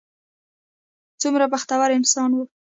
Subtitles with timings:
[1.21, 2.39] څومره بختور انسان و.